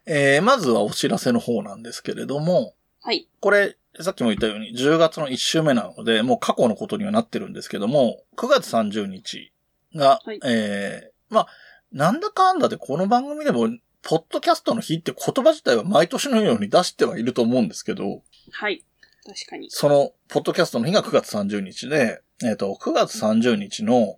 [0.07, 3.27] えーまずはお知らせの方なんですけれども、はい。
[3.41, 9.51] これ、さっきも言ったように10月の1週目なので、もう過去のことにはなってるんですけども、9月30日
[9.97, 11.47] が、はいえーまあ、
[11.91, 13.69] なんだかんだでこの番組でも、
[14.09, 18.83] ポッドキャストの日って言葉自体は毎年のように出してはいると思うんですけど、はい。
[19.27, 19.71] 確かに。
[19.71, 24.17] その、ポッドキャストの日が9月30日で、えっ、と、9月30日の、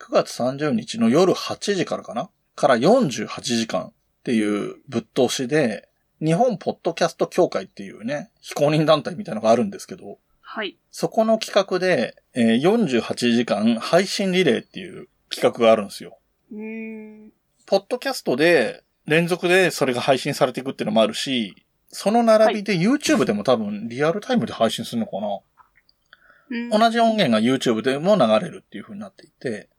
[0.00, 2.30] 9月30日の夜8時からかな？
[2.56, 3.92] から48時間っ
[4.24, 5.88] ていうぶっ通しで、
[6.20, 10.76] 日本ポッドキャスト協会っていうね、非公認団体みたいなのがあるんですけど、はい。
[10.90, 16.18] そこの企画で、えー48時間配信リレーっていう企画があるんですよ。
[16.50, 17.32] うーん。
[17.66, 21.54] ポッドキャストで連続でそれが配信されていくっていうのもあるし、
[21.88, 29.70] その並びで YouTube でも多分リアルタイムで配信するのかな、うん同じ音源が YouTube でも流れるっていう風になっていて、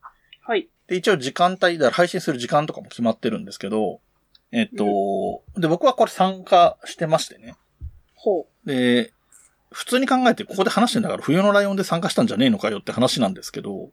[0.41, 0.67] はい。
[0.87, 4.01] で、一応時間帯、だから配信する時間とかも決まってるんですけど、
[4.51, 7.55] えっと、で、僕はこれ参加してましてね。
[8.15, 9.13] ほで、
[9.71, 13.91] 普通に考えてここで話してんだから冬のライオンで参加したんじゃねえのかよって話なんですけど、う。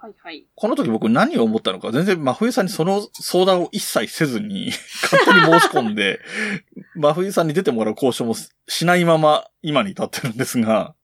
[0.00, 0.46] はいはい。
[0.54, 4.70] この時僕何を思ったのか、全然真冬さんにその相談を一切せずに、
[5.02, 6.20] 勝手に申し込んで、
[6.94, 10.94] 真冬さんに出てもらう交渉もしないまま今に至ってるんですが、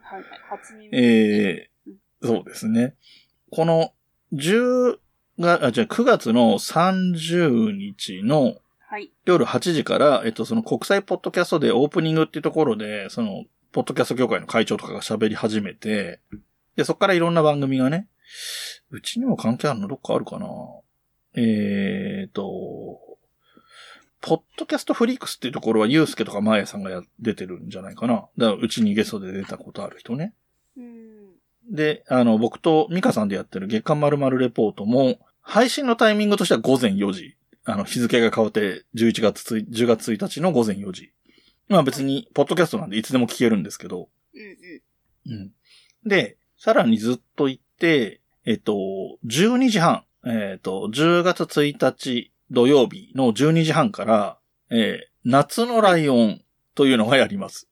[0.00, 0.24] はいはい。
[0.48, 0.88] 初耳。
[0.92, 2.94] えー、そうですね。
[3.50, 3.92] この
[4.32, 4.98] 10
[5.38, 8.56] が、あ、じゃあ9月の30日の
[8.90, 9.12] はい。
[9.26, 16.20] 夜8時から、えっと、その国際ポッドキャストでオープニングっていうところで、その、ポッドキャスト協会の会長とかが喋り始めて、
[16.74, 18.08] で、そこからいろんな番組がね、
[18.90, 19.88] うちにも関係あるの？
[19.88, 20.46] どっかあるかな？
[21.34, 22.98] えーと、
[24.20, 28.26] ポッドキャストフリークスっていうところは、ユースケとかマーヤさんがや出てるんじゃないかな？
[28.36, 30.34] だから、うちにゲストで出たことある人ね。
[30.76, 31.30] うん。
[31.70, 37.36] で、あの、僕とミカさんでやってる月刊〇〇レポートも、配信のタイミングとしては午前4時。
[37.64, 41.12] あの、日付が変わって11月つい、10月1日の午前4時。
[41.68, 44.08] まあ別に、ポッドキャストなんでいつでも聞けるんですけど。
[44.34, 45.40] うんうん。
[45.40, 45.52] うん。
[46.08, 48.72] で、さらにずっと行って、えっと、
[49.26, 50.04] 12時半。
[50.26, 54.38] えっと、10月1日土曜日の12時半から、
[54.70, 56.40] えー夏のライオン
[56.74, 57.68] というのがやります。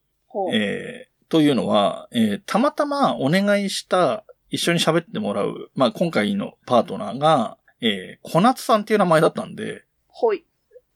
[0.52, 10.44] えーというのは、えーたまたまお願いした、一緒に喋ってもらう、まあ、今回のパートナーが、えー小夏さんっていう名前だったんで、ほい。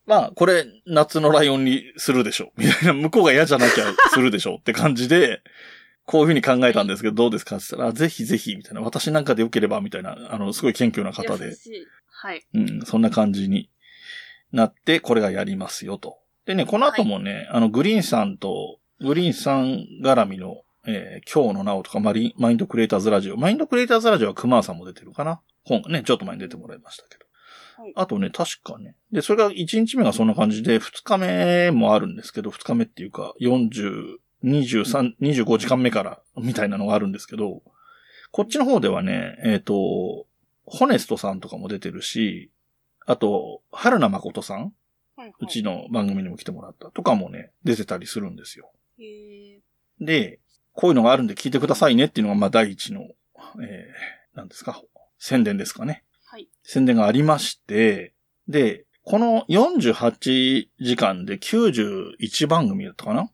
[0.06, 2.52] まあ、これ、夏のライオンにするでしょ。
[2.56, 5.40] みたいな、向こうが嫌じゃなきゃするでしょって感じで、
[6.10, 7.56] こういうふうに考えたんですけど、どうですか?
[7.56, 11.54] って言ったら、あぜひぜひ、みたいな、私なんかでよければ、みたいな、あの、すごい謙虚な方で。
[12.08, 12.42] はい。
[12.52, 13.70] うん、そんな感じに
[14.52, 16.18] なって、これがやりますよと。
[16.46, 23.36] でね、この後もね、あの、グリーンさんと、グリーンさん絡みの、えー今日のなおとかマリ、マインドクリエイターズラジオ。
[23.36, 25.40] マインドクリエイターズラジオは熊さんも出てるかな?
[25.64, 27.24] 本ね、ちょっと前に出てもらいましたけど。
[27.82, 28.94] はいあとね、確かね。
[29.10, 37.62] で、それが1日目がそんな感じで、2日目もあるんですけど、2日目っていうか、40、23、25時間目から、みたいなのがあるんですけど、
[38.32, 40.26] こっちの方ではね、えっ、と、
[40.64, 42.50] ホネストさんとかも出てるし、
[43.06, 44.70] あと、春名誠さん、はい
[45.16, 45.32] はい。
[45.40, 48.72] うちの番組にも来てもらったとかもね、出てたりするんですよ。
[50.00, 50.40] で、
[50.72, 53.02] こういうのがあるんで聞いてくださいねっていうのが、まあ、第一の、
[53.62, 54.82] えー、なんですか、
[55.18, 56.04] 宣伝ですかね。
[56.24, 56.48] はい。
[56.62, 58.14] 宣伝がありまして、
[58.48, 63.30] で、この48時間で91番組だったかな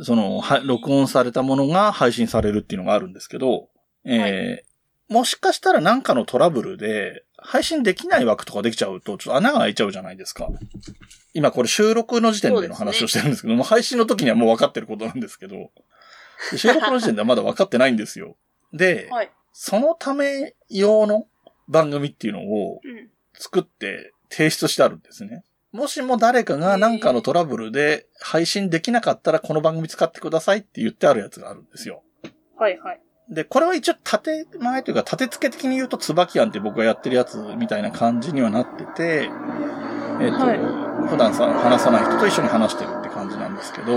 [0.00, 3.68] その、は、録音されたものが配信されるっていうのがあるんですけど、
[4.04, 4.72] えー
[5.12, 10.48] もしかしたらなんかのトラブルで、配信できない枠とかできちゃうと、ちょっと穴が開いちゃうじゃないですか。
[11.34, 15.70] 今これ収録の時点での話をしてるんですけども、配信の時にはもう分かってることなんですけど、
[16.50, 18.36] で収録の時点ではまだ分かってないんですよ。
[18.72, 19.30] で、はい。
[19.52, 21.26] そのため用の
[21.68, 23.10] 番組っていうのをうん。
[23.34, 25.42] 作って提出してあるんですね。
[25.72, 32.02] もしも誰かが何かのトラブルで配信できなかったらこの番組使ってくださいって言ってあるやつがあるんですよ。
[32.58, 33.00] はいはい。
[33.30, 39.30] で、これは一応縦前というか立て付け的に言うと椿庵って僕がやってるやつみたいな感じにはなってて、
[40.20, 43.92] えっ、と、は普段さ、話さない人と一緒に話してるって感じなんですけど、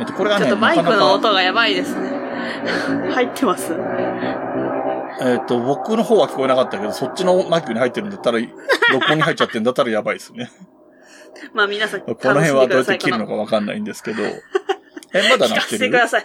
[0.00, 2.10] えっ、と、これがね、ちょっとバイクの音がやばいですね。
[3.14, 3.72] 入ってます。
[5.22, 8.40] えっ、と、僕の方は聞こえなかったけど、そっちのマイクに入ってるんだったら、
[8.92, 10.50] 録音に入っちゃってんだったらやばいですね。
[11.54, 13.32] まあ皆さん、 この辺はどうやって切るのか。
[13.32, 14.22] かわかんないんですけど。
[14.22, 15.78] え、まだ聞か鳴ってる？
[15.78, 16.24] せてください。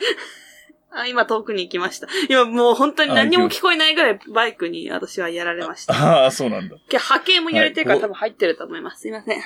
[0.91, 2.07] あ、今遠くに行きました。
[2.29, 5.93] 今もう本当に何も聞こえないぐらいバイクに私はやられました。
[5.93, 6.77] ああ、そうなんだ。
[6.97, 9.01] 波形も揺れてるからはい多分入ってると思います。
[9.01, 9.41] すいません。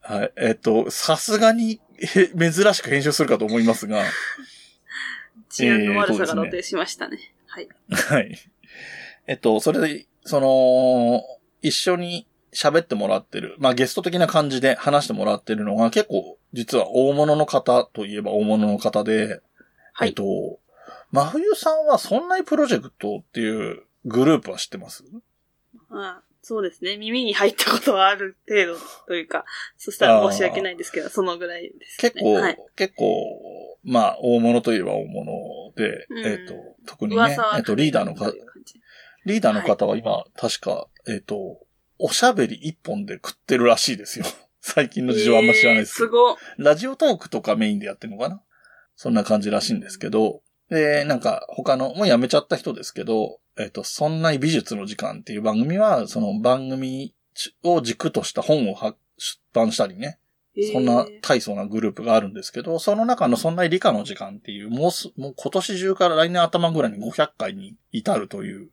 [0.00, 0.32] はい。
[0.36, 4.02] えっ、と、さすがに、へ珍しく編集するかと思いますが、
[5.48, 7.32] 治安の悪さが露呈しましたね。
[7.46, 7.68] はい。
[7.90, 8.36] はい。
[9.28, 11.22] えっと、それで、その、
[11.60, 19.40] 一緒に喋ってもらってる、まあゲスト的な感じで話してもらってるのが結構、実は大物の方といえば大物の方で、
[19.94, 20.08] はい。
[20.08, 20.24] えっと、
[21.10, 25.04] 真冬さんはそんなプロジェクトっていうグループは知ってます？
[25.88, 26.96] まあ、そうですね。
[26.96, 29.44] 耳に入ったことはある程度というか、
[29.76, 32.10] そしたら申し訳ないんですけど、そのぐらいです、ね。
[32.10, 32.58] 結構、はい。
[32.76, 36.18] 結構、まあ、大物といえば大物で、うん。
[36.26, 36.54] えっと、
[36.86, 38.80] 特にねえっと、リーダーのかという感じ。
[39.24, 41.60] リーダーの方は今、確か、えっ、と、
[42.04, 44.24] おしゃべり一本で食ってるらしいですよ。
[44.60, 46.06] 最近の事情はあんま知らないですけど。
[46.06, 46.64] えーすご。
[46.64, 48.42] ラジオトークとかメインでやってるのかな？
[48.96, 57.14] そんな感じらしいんですけど、で、なんか他の、もう辞めちゃった人ですけど、えっ、と、そんな美術の時間っていう番組は、その番組
[57.62, 60.18] を軸とした本をは出版したりね、
[60.72, 68.70] そんな大層なグループがあるんですけど、その中のそんな理科の時間っていう、もうす、もう今年中から来年頭ぐらいに500回に至るという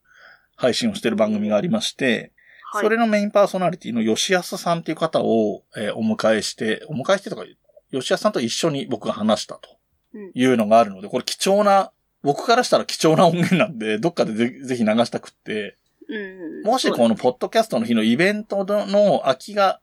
[0.56, 2.32] 配信をしている番組がありまして、
[2.72, 7.44] はい、それのメインパーソナリティの吉安さんっていう方を、えーお迎えして、お迎えしてとか、
[7.92, 9.70] 吉安さんと一緒に僕が話したと
[10.14, 10.32] うん。
[10.34, 15.78] いうのがあるので、これ貴重な、僕からしたら貴重な音源なんで、どっかでぜぜひ流したくって、
[16.08, 19.80] うん、もしこのポッドキャストの日のイベントの空きが、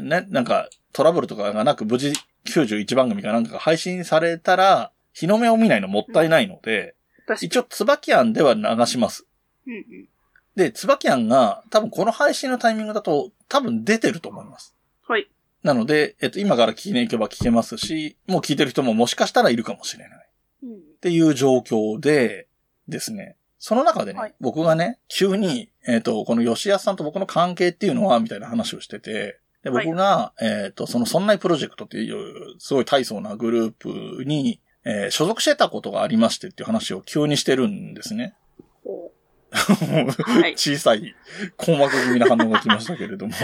[0.00, 2.12] ね、なんかトラブルとかがなく無事
[2.46, 6.94] 91番組かなんかが配信されたら、日の目を見ないのもったいないので、
[7.26, 7.46] 確かに。
[7.46, 9.26] 一応、椿庵では流します。
[9.66, 10.08] うんうん。
[10.56, 14.74] で、椿庵が多分この配信のタイミングだと多分出てると思います。
[15.06, 15.28] はい。
[15.62, 20.28] なので、えっと、今から聞きに行けば聞けますし、もう聞いてる人ももしかしたらいるかもしれない。
[20.64, 22.46] うんっていう状況で
[22.86, 38.34] ですね、その中でね、はい僕がね、急に、えっ、と、この吉安さんと僕の関係っていうのは、みたいな話をしてて、で、はい僕が、えっ、と、その、そんないプロジェクトっていう、すごい大層なグループに、えー所属してたことがありましてっていう話を急にしてるんですね。
[40.56, 41.14] 小さい、
[41.56, 43.34] 困惑気味な反応が来ましたけれども。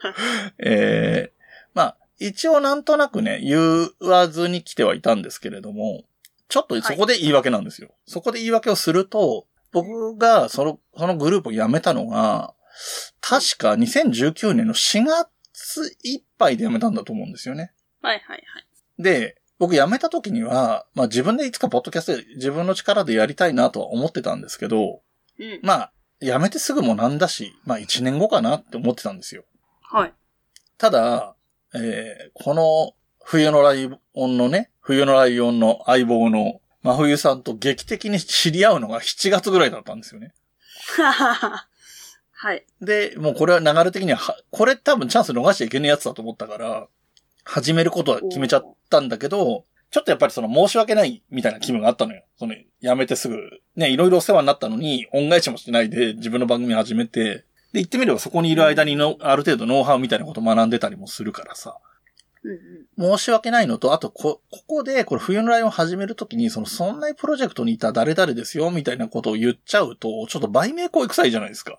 [0.58, 1.40] えー
[1.74, 6.04] まあ、一応なんとなくね、言わずに来てはいたんですけれども、
[6.48, 7.94] ちょっとそこで言い訳なんですよ。
[8.06, 12.54] そこで言い訳をすると、僕がその、そのグループを辞めたのが、
[13.20, 17.72] 確か2019年の4月いっぱいで辞めたんだと思うんですよね。
[18.02, 19.02] はいはいはい。
[19.02, 25.02] で、僕辞めた時には、まあ自分でいつかポッドキャストで自分の力でやりたいなとは思ってたんですけど、
[25.40, 25.60] うん。
[25.62, 29.44] まあ、辞めてすぐもなんだし、まあ1年後かなって思ってたんですよ。
[29.82, 30.14] はい。
[30.78, 31.34] ただ、
[31.74, 40.32] えーこの冬のライオンのね、冬のライオンの相棒の真冬さんと劇的に知り合うのが7月ぐらいだったんですよね。
[40.96, 42.64] はい。
[42.80, 46.88] で、もうこれは流れ的にはは、これ多分チャンス逃しちゃいけないやつだと思ったから、
[47.44, 52.22] 始めることは決めちゃったんだけど、ちょっとやっぱりその申し訳ないみたいな気分があったのよ。
[52.38, 53.38] その、辞めてすぐ、
[53.74, 61.76] ね、いろいろお世話になったのに、恩返しもしないで自分の番組始めて、で、言ってみればそこにいる間にの、ある程度ノウハウみたいなことを学んでたりもするからさ。
[62.98, 71.78] 申し訳ないのと、あと、こ、ここで、これ冬のライオン始めるときに、その、そんなプロジェクトにいた誰々ですよ、みたいなことを言っちゃうと、ちょっと売名行為臭いじゃないですか。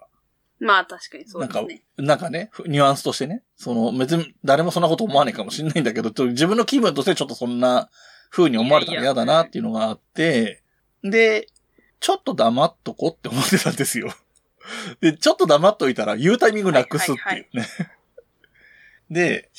[0.62, 7.90] まあ確かにそうなんかですね。、なんかね、ニュアンスとしてね、その、別に誰もそんなこと思わないかもしれないんだけど、自分の気分としてちょっとそんな
[8.30, 10.62] 風に思われたら嫌だなっていうのがあって、
[11.04, 11.48] で、
[12.00, 14.14] ちょっと黙っとこって思ってたんですよ。
[15.02, 17.66] で、ちょっと黙っといたら言うタイミングなくすっていうね。
[19.10, 19.50] で、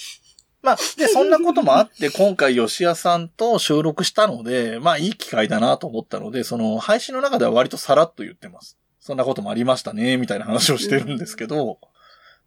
[0.62, 8.78] まあ、で、そんなこともあって、今回吉谷さんと収録したので、まあ、いい機会だなと思ったので、その、配信の中では割とさらっと言ってます。
[9.03, 11.80] そんなこともありましたね、みたいな話をしてるんですけど、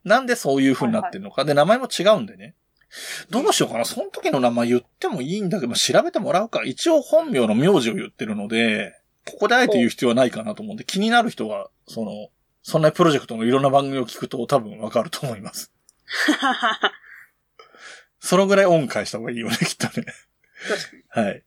[0.05, 1.43] なんでそういう風になってるのか。
[1.43, 2.55] で、名前も違うんでね。
[3.29, 3.83] どうしようかな。
[3.83, 6.63] その時の名前言ってもいいんだけど、まあ、調べてもらうか。
[6.63, 12.29] 一応本名の名字を言ってるので、ここであえて言う必要はないかなと思うんで、気になる人は、その、
[12.63, 15.73] そんなプロジェクトのいろんな番組を聞くと多分わかると思います。
[18.21, 20.05] そのぐらい恩返した方がいいよね、きっとね。
[20.69, 21.25] 確かに。
[21.25, 21.43] はい。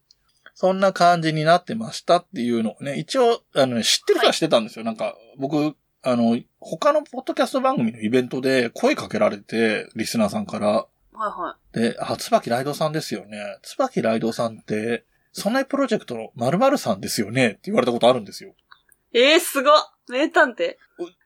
[0.61, 4.85] そんな感じになってましたっていうのをね、一応、あのね、知ってる人は知ってたんですよ。
[4.85, 13.39] なんか、僕、あの、他のポッドキャスト番組のイベントで声かけられて、リスナーさんから、はいはで、あ、椿ライドさんですよね。
[13.63, 17.51] 椿ライドさんって、そんなプロジェクトの〇〇さんですよね？
[17.51, 18.51] って言われたことあるんですよ。
[19.13, 19.17] い。
[19.17, 19.75] えー、すごっ
[20.09, 20.75] 名探偵。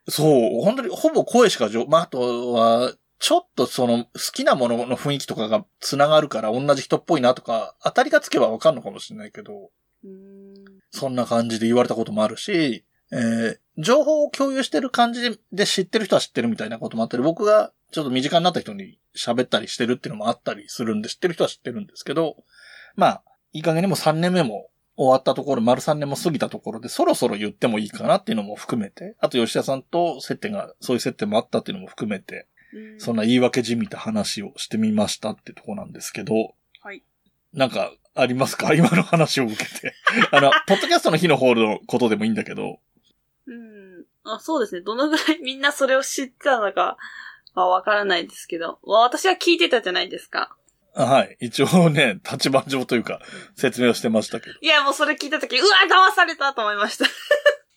[0.09, 2.93] そう、本当にほぼ声しかじょ、まあ、あとは、
[3.25, 9.71] ちょっとその好きなものの雰囲気とかが繋がるから同じ人っぽいなとか、当たりがつけばわかんのかもしれないけど。
[10.91, 22.37] そんな感じで言われたこともあるし、えー情報を共有してる感じで知ってる人は知ってるみたいなこともあったり、僕がちょっと身近になった人に喋ったりしてるっていうのもあったりするんで、知ってる人は知ってるんですけど、
[22.97, 23.23] まあ、
[23.55, 32.45] いい加減にも3年目も終わったところ、丸3年も過ぎたところで、そろそろ言ってもいいかなっていうのも含めて、あと吉田さんと接点が、そういう接点もあったっていうのも含めて、うん
[32.99, 37.03] そんな言い訳じみた話をしてみましたってとこなんですけど、はい。
[37.53, 38.73] なんか、ありますか？
[38.75, 39.95] 今の話を受けて。
[40.33, 42.81] あの、ポッドキャストの日のホールのことでもいいんだけど。
[43.47, 44.05] うん。
[44.25, 44.83] あ、そうですね。
[44.83, 46.97] どのぐらいみんなそれを知ってたのか
[47.55, 50.57] はわからないですけど、まあ私は聞いてたじゃないですか。
[50.95, 51.37] あはい。
[51.41, 53.21] 一応ね、 立場上というか、
[53.57, 54.57] 説明をしてましたけど。
[54.61, 57.07] いや、もうそれ聞いたとき、うわ、騙されたと思いました。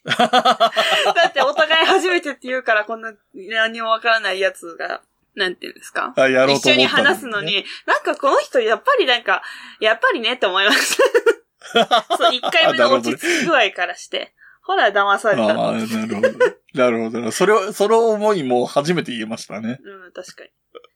[0.18, 5.02] だってお互い初めてって言うから、こんな何もわからないやつが、
[5.36, 6.14] なんていうんですか？
[6.16, 9.42] あ、やろうと一緒に思ったんだよね話すのに、なんかこの人、やっぱりなんか、
[9.80, 11.04] やっぱりねって思いました。
[12.18, 14.34] そう、一回目の落ち着き具合からして。
[14.62, 15.44] ほら、騙された。
[15.44, 16.30] ああ、なるほど。
[16.74, 17.32] なるほど。
[17.32, 19.80] それを、その思いも初めて言えましたね。
[19.84, 20.50] うん、確かに。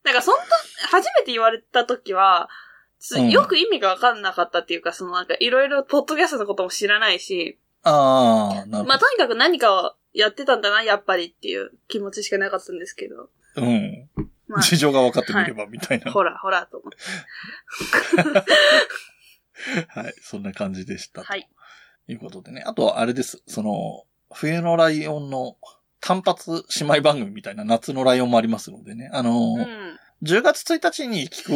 [0.04, 0.44] なんか、そんな、
[0.92, 2.50] 初めて言われたときは、
[3.30, 8.86] よく意味がわかんなかったっていうか、そのなんか、いろいろポッドキャストのことも知らないし、ああ、なるほど。
[8.86, 13.30] まあ、とにかく何かをやってたんだな、やっぱりっていう気持ちしかなかったんですけど。
[13.56, 14.10] うん。
[14.48, 16.12] ま事情が分かってみれば、みたいあ、な。
[16.12, 16.98] ほら、ほら、と思って。
[19.88, 20.14] はい。
[20.22, 21.24] そんな感じでした。
[21.24, 21.48] はい。
[22.06, 22.64] ということでね。
[22.66, 23.44] あと、あれです。
[23.46, 25.58] その、冬のライオンの
[26.02, 29.10] 単発姉妹番組みたいな夏のライオンもありますのでね。
[29.14, 30.00] あの、うん。
[30.24, 31.52] 10月1日に聞く、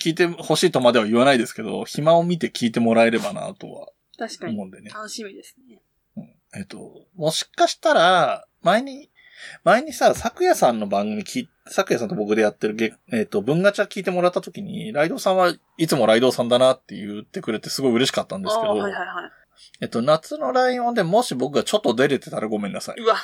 [0.00, 3.88] 聞いてほしいとまでは言わないですけど、暇を見て聞いてもらえればなとは
[4.18, 4.64] 確かに思。
[4.64, 4.90] うんでね。
[4.90, 5.80] 楽しみですね。
[6.16, 9.10] うんえっと、もしかしたら、前に、
[9.64, 19.02] 前にさ、昨夜さんの番組聞い、昨夜さんと僕でやってるゲ、えっと、文ガチャ聞いてもらった時に、ライドさんはいつもライドさんだなって言ってくれてすごい嬉しかったんですけど、はいはいはい。
[19.80, 23.00] えっと、夏のライオンでもし僕がちょっと出れてたらごめんなさい。
[23.00, 23.16] うわ。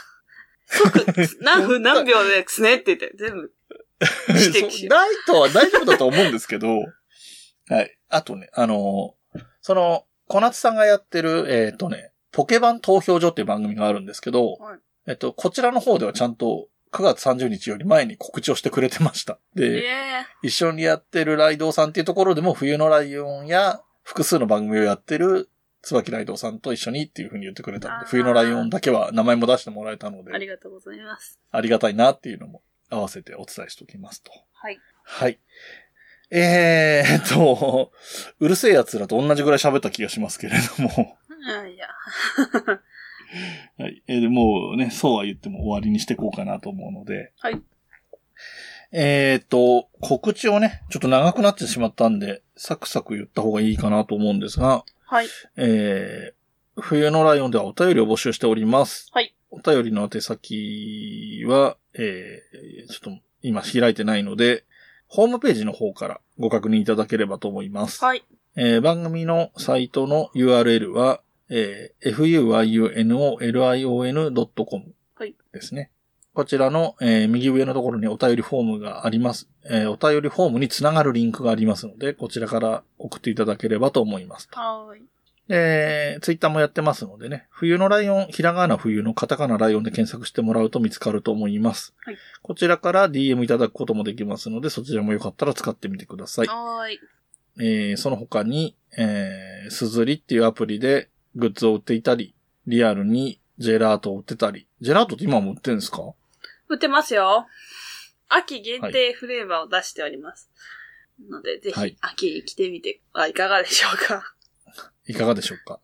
[0.66, 1.04] 即、
[1.40, 3.52] 何分何秒ですねって言って、全部。
[4.88, 6.68] ライトは大丈夫だと思うんですけど、
[7.68, 7.98] はい。
[8.08, 9.14] あとね、あの、
[9.60, 19.38] その、小夏さんがやってる、えっ、とね、ポケバン投票所っていう番組があるんですけど、はいえっと、こちらの方ではちゃんと9月30日より前に告知をしてくれてました。
[19.56, 25.48] えで、え一緒にやってるライドウさんっていうところでも冬のライオンや複数の番組をやってる
[25.82, 31.40] 椿ライドウさんと一緒にっていうふうに言ってくれたので、冬のライオンだけは名前も出してもらえたので、ありがとうございます。
[31.50, 34.30] ありがたいなっていうのも合わせてお伝えしておきますと。
[34.52, 34.78] はい。
[35.04, 35.38] はい。
[36.30, 37.92] えーっと、
[38.38, 41.16] うるせえ奴らと同じぐらい喋った気がしますけれども。
[41.46, 41.86] あいや。
[43.78, 44.02] はい。
[44.06, 47.32] えーでもうね、そうは言っても終わりにしていこうかなと思うので。
[47.38, 47.60] はい。
[48.90, 55.26] えーっと、告知をね、ちょっと長くなってしまったんで、サクサク言った方がいいかなと思うんですが、はい。
[55.56, 59.08] えー、冬のライオンではお便りを募集しております。
[59.12, 59.34] はい。
[59.50, 64.64] お便りの宛先は、えー、ちょっと今開いてないので、
[65.08, 68.04] ホームページの方からご確認いただければと思います。
[68.04, 68.24] はい。
[68.56, 72.08] えー番組のサイトの URL は、えー
[75.26, 75.90] いですね。
[76.34, 79.48] こちらの、えー右上のところにお便りフォームがあります。
[79.64, 84.48] えーお便りフォームにつながるリンクがありますので、こちらから送っていただければと思います。
[84.52, 85.02] はーい。
[85.50, 91.94] えー、ツイッターもやってますのでね、冬のライオン、ひらがな冬のカタカナライオンで検索してもらうと見つかると思います。
[92.04, 96.46] はいこちらから DM いただくこともできますので、そちらもよかったら使ってみてください。
[96.46, 97.00] はーい。
[97.60, 102.34] えーその他に、えー、すずりっていうアプリでグッズを売っていたり、
[102.66, 104.66] リアルにジェラートを売ってたり。
[104.80, 106.02] ジェラートって今も売ってるんですか？
[106.68, 107.46] 売ってますよ。
[108.28, 110.50] 秋限定フレーバーを出しております。
[111.28, 114.34] ので、ぜはいひ、秋に来てみてはいかがでしょうか。
[115.08, 115.80] いかがでしょうか？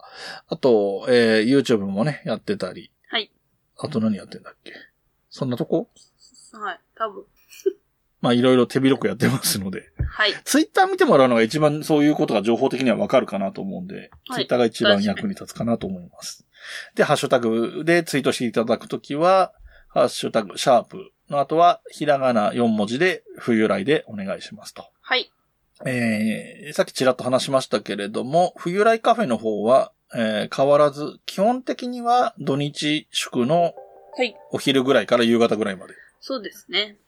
[0.48, 2.90] あと、えー、YouTube もね、やってたり。
[3.08, 3.32] はい。
[3.78, 4.72] あと何やってんだっけ？
[5.30, 5.88] そんなとこ？
[6.52, 7.24] はい、多分。
[8.20, 9.90] まあ、いろいろ手広くやってますので。
[10.08, 10.32] はい。
[10.44, 16.46] Twitter 見てもらうのが一番そういうことが情報的にはわかるかなと思うんで、はい Twitter が一番役に立つかなと思います。
[16.94, 19.52] で、ハッシュタグでツイートしていただくときは、
[19.88, 24.86] ハッシュタグ、シャープの後は、ひらがな4文字で、冬来でお願いしますと。
[25.02, 25.30] はい。
[25.86, 33.74] えー、さっきちらっと話しましたけれども、冬来カフェの方は、えー変わらず、基本的には土日祝の
[34.16, 34.36] はい。
[34.52, 35.94] お昼ぐらいから夕方ぐらいまで。
[36.20, 36.98] そうですね。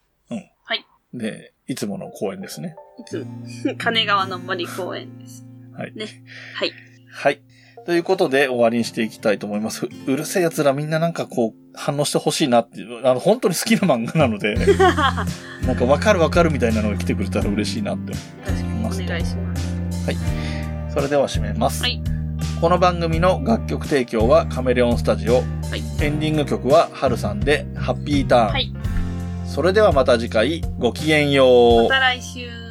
[1.13, 2.75] で、いつもの公演ですね。
[2.99, 3.25] いつ、
[3.77, 5.45] 金川の森公園です。
[5.75, 5.93] はい。
[5.93, 6.07] ね。
[6.53, 6.73] はい。
[7.11, 7.41] はい。
[7.87, 9.85] ということで終わりにしていきたいと思います。
[9.85, 14.55] ううるせえ奴らみんななんかこう反応してほしいなっていう、あの本当に好きな漫画なので、
[15.65, 18.11] なんかわかるわかるみたいなのが来てくれたら嬉しいなって
[18.45, 20.93] 確かにお願いします。
[20.93, 21.81] それでは締めます。
[21.81, 22.01] はい
[22.59, 25.35] この番組の楽曲提供はカメレオンスタジオ。
[25.35, 25.41] は
[25.77, 28.49] いエンディング曲はハルさんでハッピーターン。
[28.49, 28.73] はい。
[29.45, 31.45] それではまた次回ごきげんよ
[31.79, 31.83] う。
[31.83, 32.67] また来週。